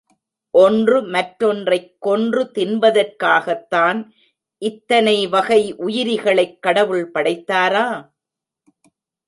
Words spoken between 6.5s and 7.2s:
கடவுள்